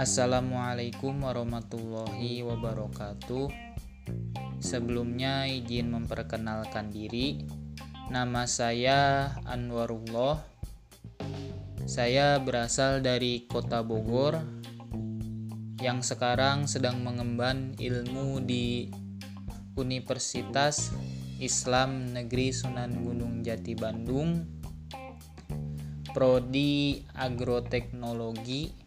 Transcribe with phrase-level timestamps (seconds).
[0.00, 3.52] Assalamualaikum warahmatullahi wabarakatuh.
[4.56, 7.44] Sebelumnya izin memperkenalkan diri.
[8.08, 10.40] Nama saya Anwarullah.
[11.84, 14.40] Saya berasal dari Kota Bogor
[15.84, 18.88] yang sekarang sedang mengemban ilmu di
[19.76, 20.96] Universitas
[21.44, 24.48] Islam Negeri Sunan Gunung Jati Bandung
[26.16, 28.79] Prodi Agroteknologi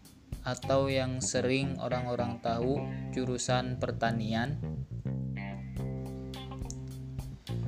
[0.43, 2.83] atau yang sering orang-orang tahu
[3.15, 4.59] jurusan pertanian.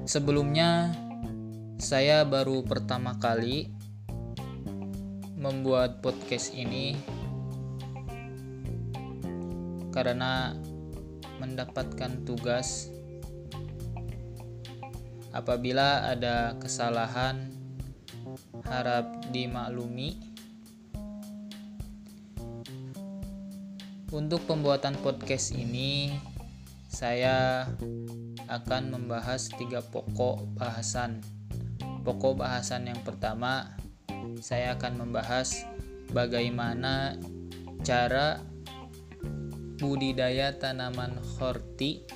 [0.06, 0.92] Sebelumnya
[1.80, 3.72] saya baru pertama kali
[5.40, 6.96] membuat podcast ini
[9.96, 10.52] karena
[11.40, 12.92] mendapatkan tugas
[15.32, 17.52] apabila ada kesalahan
[18.68, 20.35] harap dimaklumi
[24.16, 26.08] Untuk pembuatan podcast ini,
[26.88, 27.68] saya
[28.48, 31.20] akan membahas tiga pokok bahasan.
[32.08, 33.76] Pokok bahasan yang pertama,
[34.40, 35.68] saya akan membahas
[36.16, 37.20] bagaimana
[37.84, 38.40] cara
[39.84, 42.08] budidaya tanaman horti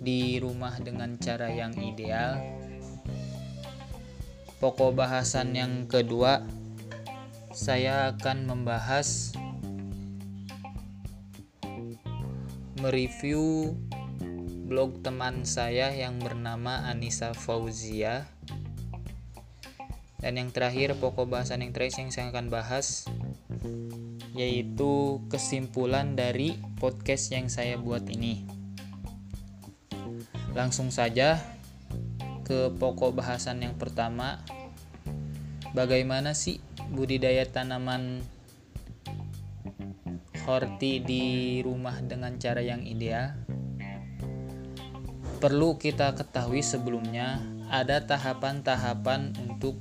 [0.00, 2.40] di rumah dengan cara yang ideal.
[4.64, 6.40] Pokok bahasan yang kedua,
[7.52, 9.36] saya akan membahas
[12.82, 13.78] mereview
[14.66, 18.26] blog teman saya yang bernama Anissa Fauzia.
[20.18, 23.06] Dan yang terakhir pokok bahasan yang terakhir yang saya akan bahas
[24.34, 28.42] yaitu kesimpulan dari podcast yang saya buat ini.
[30.50, 31.38] Langsung saja
[32.42, 34.42] ke pokok bahasan yang pertama.
[35.70, 36.58] Bagaimana sih
[36.90, 38.26] budidaya tanaman
[40.42, 41.24] horti di
[41.62, 43.34] rumah dengan cara yang ideal?
[45.38, 49.78] Perlu kita ketahui sebelumnya ada tahapan-tahapan untuk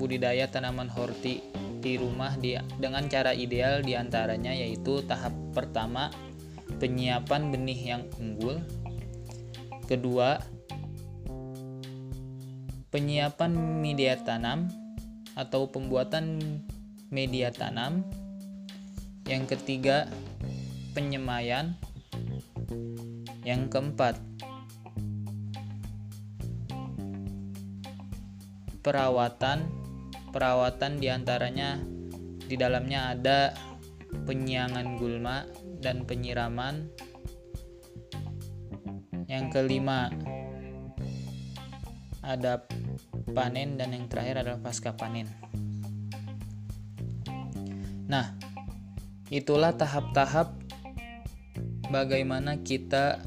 [0.00, 1.44] budidaya tanaman horti
[1.80, 6.12] di rumah di, dengan cara ideal di antaranya yaitu tahap pertama
[6.80, 8.60] penyiapan benih yang unggul
[9.88, 10.44] kedua
[12.92, 14.68] penyiapan media tanam
[15.36, 16.40] atau pembuatan
[17.08, 18.04] media tanam
[19.30, 20.10] yang ketiga,
[20.90, 21.78] penyemayan.
[23.46, 24.18] Yang keempat,
[28.82, 29.70] perawatan.
[30.30, 31.78] Perawatan di antaranya
[32.46, 33.54] di dalamnya ada
[34.26, 35.46] penyiangan gulma
[35.78, 36.90] dan penyiraman.
[39.30, 40.10] Yang kelima,
[42.22, 42.66] ada
[43.30, 45.30] panen dan yang terakhir adalah pasca panen.
[48.10, 48.39] Nah,
[49.30, 50.58] itulah tahap-tahap
[51.86, 53.22] bagaimana kita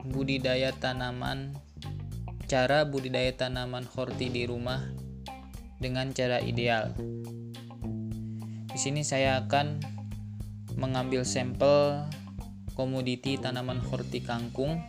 [0.00, 1.52] budidaya tanaman
[2.48, 4.80] cara budidaya tanaman horti di rumah
[5.76, 6.92] dengan cara ideal.
[8.72, 9.80] Di sini saya akan
[10.80, 12.08] mengambil sampel
[12.72, 14.80] komoditi tanaman horti kangkung.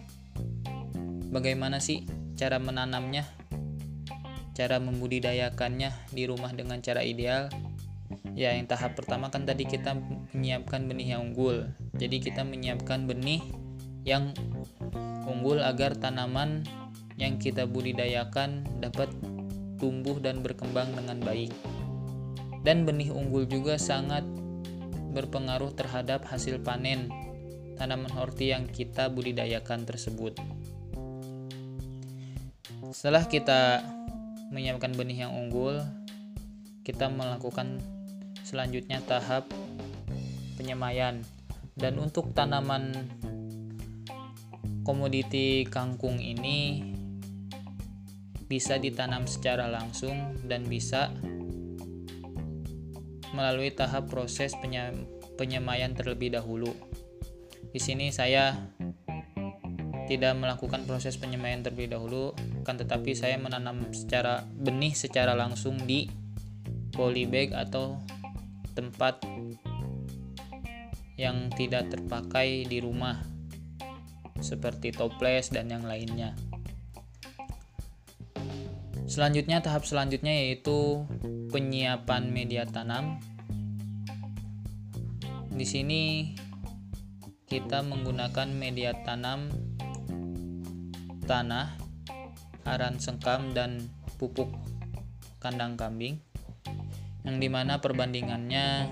[1.28, 2.08] Bagaimana sih
[2.40, 3.28] cara menanamnya?
[4.54, 7.52] Cara membudidayakannya di rumah dengan cara ideal?
[8.34, 9.94] Ya, yang tahap pertama kan tadi kita
[10.34, 11.70] menyiapkan benih yang unggul.
[11.98, 13.42] Jadi kita menyiapkan benih
[14.04, 14.34] yang
[15.30, 16.66] unggul agar tanaman
[17.16, 19.10] yang kita budidayakan dapat
[19.78, 21.54] tumbuh dan berkembang dengan baik.
[22.64, 24.24] Dan benih unggul juga sangat
[25.14, 27.12] berpengaruh terhadap hasil panen
[27.78, 30.40] tanaman horti yang kita budidayakan tersebut.
[32.94, 33.82] Setelah kita
[34.54, 35.82] menyiapkan benih yang unggul,
[36.86, 37.82] kita melakukan
[38.44, 39.48] selanjutnya tahap
[40.60, 41.24] penyemaian
[41.74, 42.94] dan untuk tanaman
[44.84, 46.84] komoditi kangkung ini
[48.46, 51.10] bisa ditanam secara langsung dan bisa
[53.34, 54.54] melalui tahap proses
[55.40, 56.70] penyemaian terlebih dahulu.
[57.74, 58.54] Di sini saya
[60.06, 66.06] tidak melakukan proses penyemaian terlebih dahulu, kan tetapi saya menanam secara benih secara langsung di
[66.94, 67.98] polybag atau
[68.74, 69.22] tempat
[71.18, 73.22] yang tidak terpakai di rumah
[74.42, 76.34] seperti toples dan yang lainnya.
[79.06, 81.06] Selanjutnya tahap selanjutnya yaitu
[81.54, 83.22] penyiapan media tanam.
[85.54, 86.34] Di sini
[87.46, 89.54] kita menggunakan media tanam
[91.30, 91.78] tanah,
[92.66, 93.86] aran sengkam dan
[94.18, 94.50] pupuk
[95.38, 96.18] kandang kambing
[97.24, 98.88] yang di mana perbandingannya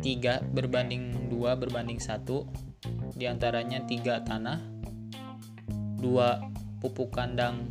[0.00, 2.48] tiga berbanding dua berbanding satu
[3.16, 4.60] di antaranya tiga tanah
[6.00, 6.40] dua
[6.80, 7.64] pupuk kandang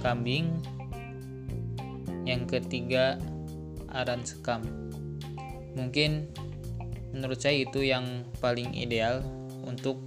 [0.00, 0.54] kambing
[2.26, 3.20] yang ketiga
[3.90, 4.66] aran sekam.
[5.78, 6.30] Mungkin
[7.14, 9.22] menurut saya itu yang paling ideal
[9.62, 10.02] untuk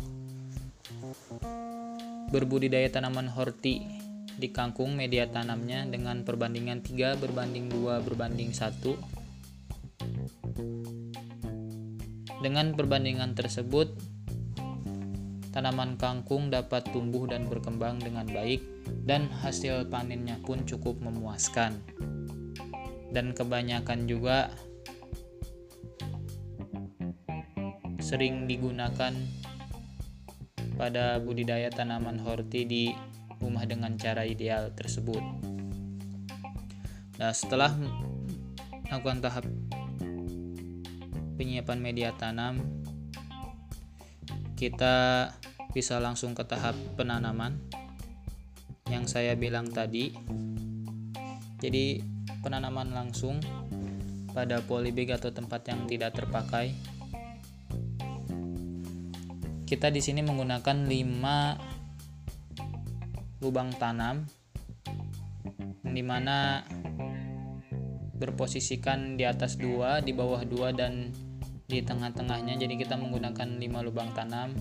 [2.29, 3.98] berbudidaya tanaman horti
[4.39, 9.19] di kangkung media tanamnya dengan perbandingan 3 berbanding 2 berbanding 1
[12.39, 13.91] dengan perbandingan tersebut
[15.51, 18.63] tanaman kangkung dapat tumbuh dan berkembang dengan baik
[19.03, 21.75] dan hasil panennya pun cukup memuaskan.
[23.09, 24.53] Dan kebanyakan juga
[27.97, 29.11] sering digunakan
[30.77, 32.83] pada budidaya tanaman horti di
[33.39, 35.23] rumah dengan cara ideal tersebut.
[37.19, 37.75] Nah, setelah
[38.87, 39.45] melakukan tahap
[41.35, 42.59] penyiapan media tanam,
[44.55, 45.27] kita
[45.71, 47.59] bisa langsung ke tahap penanaman
[48.91, 50.15] yang saya bilang tadi.
[51.59, 51.99] Jadi,
[52.39, 53.39] penanaman langsung
[54.31, 56.71] pada polybag atau tempat yang tidak terpakai.
[59.67, 61.78] Kita di sini menggunakan 5
[63.39, 64.27] lubang tanam
[65.83, 66.63] di mana
[68.19, 71.15] berposisikan di atas dua, di bawah dua dan
[71.69, 72.59] di tengah-tengahnya.
[72.59, 74.51] Jadi kita menggunakan 5 lubang tanam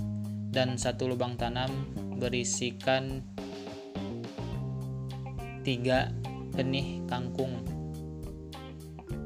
[0.54, 1.68] dan satu lubang tanam
[2.16, 3.20] berisikan
[5.66, 6.14] tiga
[6.54, 7.66] benih kangkung.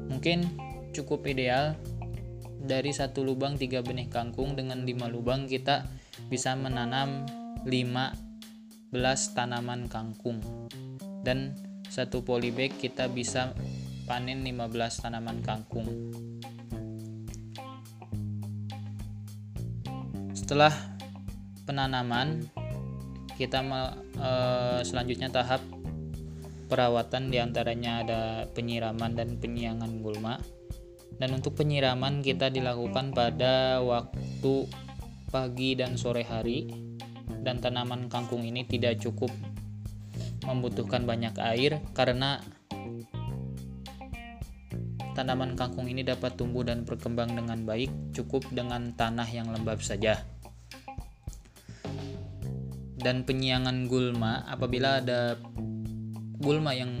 [0.09, 0.49] Mungkin
[0.97, 1.77] cukup ideal
[2.63, 5.83] dari satu lubang tiga benih kangkung dengan lima lubang kita
[6.31, 7.27] bisa menanam
[7.67, 8.32] 15
[9.33, 10.37] tanaman kangkung.
[11.25, 11.57] Dan
[11.89, 13.57] satu polybag kita bisa
[14.05, 15.89] panen 15 tanaman kangkung.
[20.37, 20.73] Setelah
[21.65, 22.45] penanaman
[23.33, 23.65] kita
[24.13, 24.29] e,
[24.85, 25.63] selanjutnya tahap
[26.69, 28.21] perawatan di antaranya ada
[28.53, 30.37] penyiraman dan penyiangan gulma.
[31.17, 34.65] Dan untuk penyiraman kita dilakukan pada waktu
[35.29, 36.69] pagi dan sore hari
[37.43, 39.29] dan tanaman kangkung ini tidak cukup
[40.47, 42.39] membutuhkan banyak air karena
[45.13, 50.25] tanaman kangkung ini dapat tumbuh dan berkembang dengan baik cukup dengan tanah yang lembab saja.
[52.97, 55.35] Dan penyiangan gulma apabila ada
[56.39, 56.91] gulma yang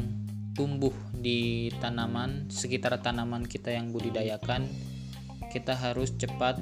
[0.53, 4.67] tumbuh di tanaman sekitar tanaman kita yang budidayakan
[5.49, 6.59] kita harus cepat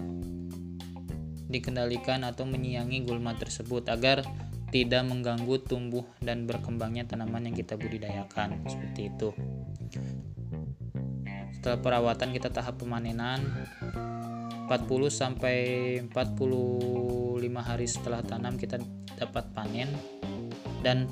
[1.51, 4.24] dikendalikan atau menyiangi gulma tersebut agar
[4.71, 8.63] tidak mengganggu tumbuh dan berkembangnya tanaman yang kita budidayakan.
[8.63, 9.30] Seperti itu.
[11.59, 13.44] Setelah perawatan kita tahap pemanenan.
[14.71, 15.56] 40 sampai
[16.07, 18.80] 45 hari setelah tanam kita
[19.19, 19.92] dapat panen.
[20.80, 21.12] Dan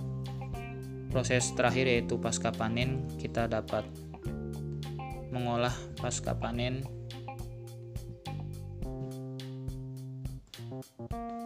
[1.12, 3.83] proses terakhir yaitu pasca panen kita dapat
[5.30, 6.85] mengolah pasca panen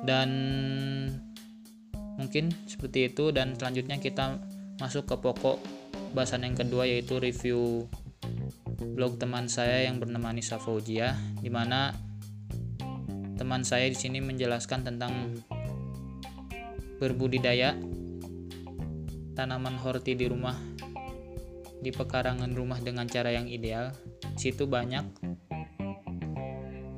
[0.03, 0.29] dan
[2.19, 4.37] mungkin seperti itu dan selanjutnya kita
[4.77, 5.57] masuk ke pokok
[6.13, 7.89] bahasan yang kedua yaitu review
[8.93, 11.95] blog teman saya yang bernama Nisa Faujia di mana
[13.39, 15.33] teman saya di sini menjelaskan tentang
[17.01, 17.73] berbudidaya
[19.33, 20.55] tanaman horti di rumah
[21.83, 23.91] di pekarangan rumah dengan cara yang ideal.
[24.39, 25.32] situ banyak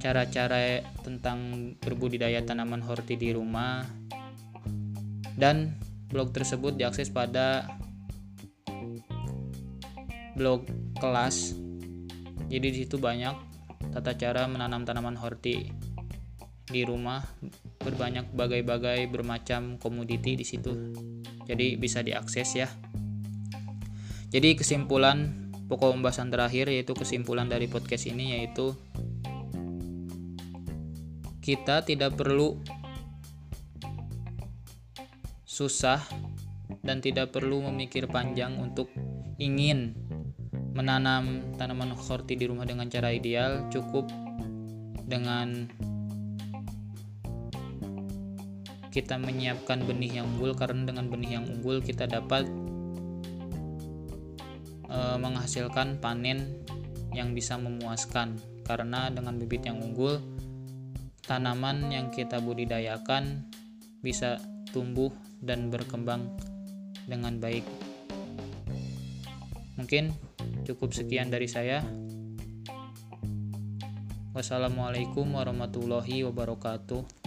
[0.06, 3.82] cara-cara tentang berbudidaya tanaman horti di rumah.
[5.34, 5.82] Dan
[6.14, 7.66] blog tersebut diakses pada
[10.38, 10.70] blog
[11.02, 11.58] kelas.
[12.46, 13.34] Jadi di situ banyak
[13.90, 15.74] tata cara menanam tanaman horti
[16.70, 17.26] di rumah.
[17.82, 20.94] Berbanyak bagai-bagai bermacam komoditi di situ.
[21.50, 22.70] Jadi bisa diakses ya.
[24.30, 28.78] Jadi kesimpulan pokok pembahasan terakhir yaitu kesimpulan dari podcast ini yaitu
[31.46, 32.58] kita tidak perlu
[35.46, 36.02] susah
[36.82, 38.90] dan tidak perlu memikir panjang untuk
[39.38, 39.94] ingin
[40.74, 44.10] menanam tanaman horti di rumah dengan cara ideal cukup
[45.06, 45.70] dengan
[48.90, 52.50] kita menyiapkan benih yang unggul karena dengan benih yang unggul kita dapat
[54.90, 56.64] e, menghasilkan panen
[57.12, 58.40] yang bisa memuaskan.
[58.66, 60.18] Karena dengan bibit yang unggul
[61.26, 63.50] tanaman yang kita budidayakan
[64.06, 64.38] bisa
[64.70, 65.10] tumbuh
[65.42, 66.30] dan berkembang
[67.10, 67.66] dengan baik.
[69.76, 70.14] Mungkin
[70.64, 71.82] cukup sekian dari saya.
[74.36, 77.25] Wassalamualaikum warahmatullahi wabarakatuh.